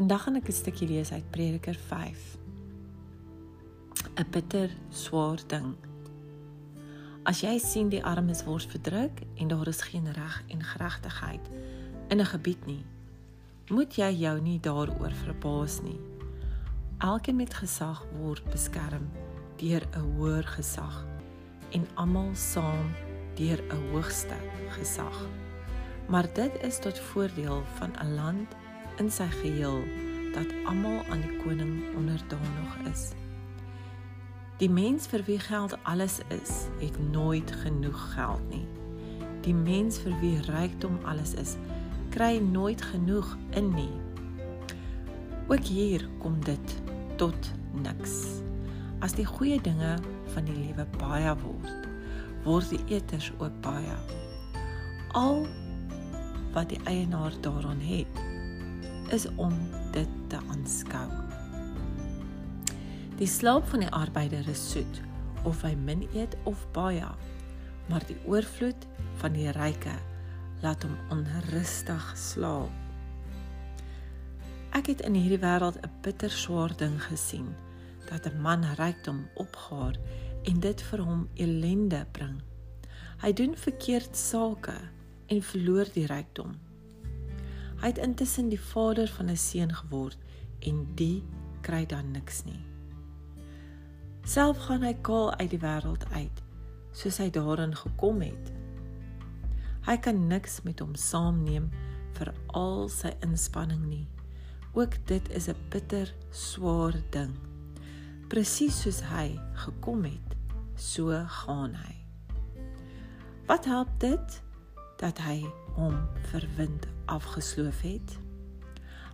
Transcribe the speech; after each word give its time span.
Vandag 0.00 0.22
gaan 0.22 0.36
ek 0.40 0.48
'n 0.48 0.52
stukkie 0.52 0.88
lees 0.88 1.12
uit 1.12 1.30
Prediker 1.30 1.74
5. 1.74 2.38
'n 4.16 4.30
Bitter 4.30 4.70
swaar 4.88 5.40
ding. 5.46 5.76
As 7.22 7.40
jy 7.40 7.58
sien 7.58 7.88
die 7.88 8.04
armes 8.04 8.44
word 8.44 8.64
verdruk 8.64 9.20
en 9.36 9.48
daar 9.48 9.68
is 9.68 9.82
geen 9.82 10.12
reg 10.12 10.42
en 10.48 10.62
geregtigheid 10.62 11.50
in 12.08 12.20
'n 12.20 12.24
gebied 12.24 12.66
nie, 12.66 12.84
moet 13.68 13.94
jy 13.94 14.10
jou 14.10 14.40
nie 14.40 14.60
daaroor 14.60 15.12
verbaas 15.12 15.82
nie. 15.82 16.00
Elkeen 16.98 17.36
met 17.36 17.54
gesag 17.54 18.06
word 18.16 18.44
beskerm 18.50 19.10
deur 19.56 19.84
'n 19.92 20.16
hoër 20.16 20.46
gesag 20.46 21.06
en 21.70 21.86
almal 21.94 22.34
saam 22.34 22.88
deur 23.34 23.60
'n 23.68 23.92
hoogste 23.92 24.38
gesag. 24.68 25.28
Maar 26.08 26.32
dit 26.34 26.52
is 26.62 26.78
tot 26.78 26.98
voordeel 26.98 27.62
van 27.76 27.92
'n 28.00 28.14
land 28.14 28.56
in 29.00 29.08
sy 29.10 29.26
geheel 29.40 29.80
dat 30.34 30.50
almal 30.68 31.00
aan 31.10 31.22
die 31.24 31.38
koning 31.40 31.80
onderdanig 31.96 32.76
is. 32.90 33.10
Die 34.60 34.68
mens 34.68 35.08
vir 35.08 35.24
wie 35.24 35.38
geld 35.40 35.72
alles 35.88 36.18
is, 36.28 36.68
het 36.82 36.98
nooit 37.10 37.48
genoeg 37.62 38.00
geld 38.12 38.44
nie. 38.52 38.66
Die 39.40 39.56
mens 39.56 39.98
vir 40.04 40.12
wie 40.20 40.36
rykdom 40.50 40.98
alles 41.08 41.32
is, 41.40 41.56
kry 42.12 42.36
nooit 42.44 42.82
genoeg 42.92 43.36
in 43.56 43.72
nie. 43.72 43.94
Ook 45.48 45.64
hier 45.64 46.04
kom 46.20 46.36
dit 46.44 46.76
tot 47.16 47.52
niks. 47.72 48.42
As 49.00 49.16
die 49.16 49.24
goeie 49.24 49.56
dinge 49.64 49.96
van 50.34 50.44
die 50.44 50.58
lewe 50.58 50.84
baie 51.00 51.32
word, 51.40 51.88
word 52.44 52.68
die 52.76 52.82
eters 53.00 53.32
ook 53.38 53.56
baie. 53.64 53.96
Al 55.16 55.46
wat 56.52 56.68
die 56.68 56.82
eienaar 56.84 57.32
daaraan 57.40 57.80
het, 57.80 58.28
is 59.14 59.26
om 59.36 59.54
dit 59.92 60.08
te 60.28 60.38
aanskou. 60.50 61.06
Die 63.20 63.28
slaap 63.28 63.66
van 63.68 63.84
die 63.84 63.90
arbeider 63.92 64.46
is 64.48 64.62
soet, 64.72 65.00
of 65.44 65.62
hy 65.66 65.74
min 65.74 66.06
eet 66.14 66.36
of 66.48 66.62
baie, 66.72 67.08
maar 67.90 68.04
die 68.08 68.16
oorvloed 68.24 68.86
van 69.20 69.34
die 69.36 69.50
ryke 69.56 69.96
laat 70.62 70.84
hom 70.84 70.96
onrustig 71.12 72.12
slaap. 72.16 72.72
Ek 74.76 74.86
het 74.86 75.02
in 75.02 75.16
hierdie 75.18 75.42
wêreld 75.42 75.80
'n 75.82 75.90
bitter 76.02 76.30
swaar 76.30 76.76
ding 76.76 76.96
gesien 77.02 77.50
dat 78.10 78.26
'n 78.26 78.40
man 78.40 78.64
rykdom 78.78 79.28
opgaar 79.34 79.96
en 80.44 80.60
dit 80.60 80.82
vir 80.82 81.00
hom 81.04 81.28
ellende 81.34 82.06
bring. 82.12 82.40
Hy 83.20 83.32
doen 83.32 83.56
verkeerd 83.56 84.16
sake 84.16 84.76
en 85.26 85.42
verloor 85.42 85.86
die 85.92 86.06
rykdom. 86.06 86.69
Hy 87.80 87.86
het 87.86 87.98
intussen 87.98 88.48
die 88.48 88.60
vader 88.60 89.08
van 89.08 89.30
'n 89.30 89.36
seun 89.36 89.74
geword 89.74 90.18
en 90.58 90.86
die 90.94 91.24
kry 91.60 91.86
dan 91.86 92.10
niks 92.10 92.44
nie. 92.44 92.60
Self 94.24 94.58
gaan 94.58 94.82
hy 94.82 94.94
kaal 95.00 95.34
uit 95.34 95.50
die 95.50 95.60
wêreld 95.60 96.04
uit, 96.12 96.42
soos 96.92 97.18
hy 97.18 97.30
daarin 97.30 97.76
gekom 97.76 98.20
het. 98.20 98.52
Hy 99.86 99.96
kan 99.96 100.26
niks 100.28 100.62
met 100.62 100.80
hom 100.80 100.94
saamneem 100.94 101.70
vir 102.18 102.34
al 102.46 102.88
sy 102.88 103.14
inspanning 103.24 103.86
nie. 103.88 104.08
Ook 104.76 104.94
dit 105.06 105.30
is 105.30 105.48
'n 105.48 105.56
bitter 105.68 106.14
swaar 106.30 106.94
ding. 107.10 107.32
Presies 108.28 108.82
soos 108.82 109.00
hy 109.00 109.40
gekom 109.54 110.04
het, 110.04 110.36
so 110.76 111.24
gaan 111.26 111.74
hy. 111.74 111.96
Wat 113.46 113.64
help 113.64 113.88
dit 113.98 114.42
dat 114.96 115.18
hy 115.18 115.46
hom 115.74 115.96
verwind 116.30 116.86
afgesloof 117.10 117.82
het. 117.84 118.16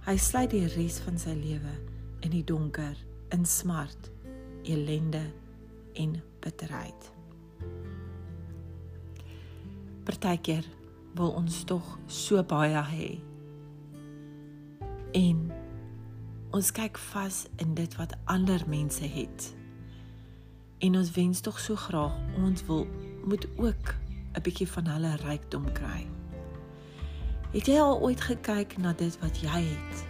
Hy 0.07 0.17
sluit 0.21 0.53
die 0.53 0.67
res 0.77 1.01
van 1.03 1.19
sy 1.19 1.35
lewe 1.35 1.73
in 2.25 2.31
die 2.31 2.45
donker, 2.47 2.95
in 3.34 3.45
smart, 3.49 4.11
elende 4.69 5.25
en 5.99 6.17
bitterheid. 6.45 7.11
Partykeer 10.06 10.67
wil 11.19 11.33
ons 11.41 11.65
tog 11.67 11.97
so 12.06 12.43
baie 12.47 12.83
hê. 12.93 13.09
En 15.17 15.47
ons 16.55 16.73
kyk 16.77 17.01
vas 17.11 17.45
in 17.62 17.75
dit 17.75 17.97
wat 17.99 18.15
ander 18.31 18.62
mense 18.71 19.05
het. 19.11 19.49
En 20.85 20.99
ons 21.01 21.11
wens 21.17 21.41
tog 21.43 21.59
so 21.61 21.79
graag 21.89 22.15
ons 22.45 22.62
wil 22.69 22.87
moet 23.25 23.49
ook 23.56 23.95
'n 24.37 24.43
bietjie 24.43 24.69
van 24.69 24.87
hulle 24.87 25.17
rykdom 25.25 25.73
kry. 25.73 26.06
Het 27.55 27.67
jy 27.67 27.79
al 27.79 28.01
ooit 28.03 28.21
gekyk 28.21 28.75
na 28.83 28.93
dit 28.99 29.19
wat 29.23 29.39
jy 29.39 29.62
het? 29.62 30.05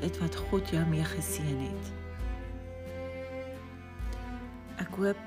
Dit 0.00 0.18
wat 0.18 0.36
God 0.48 0.68
jou 0.72 0.80
mee 0.88 1.04
geseën 1.04 1.60
het. 1.60 1.92
Ek 4.80 4.96
hoop 4.96 5.20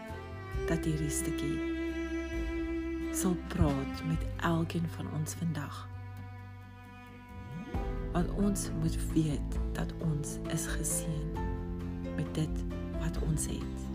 dat 0.68 0.86
hierdie 0.86 1.14
stukkie 1.14 1.58
sal 3.14 3.38
praat 3.54 4.02
met 4.10 4.26
elkeen 4.42 4.90
van 4.98 5.12
ons 5.20 5.38
vandag. 5.38 5.88
Want 8.12 8.34
ons 8.42 8.70
moet 8.82 8.98
weet 9.14 9.60
dat 9.78 9.94
ons 10.02 10.38
is 10.54 10.66
geseën 10.74 11.38
met 12.16 12.34
dit 12.34 12.66
wat 13.00 13.22
ons 13.30 13.46
het. 13.46 13.93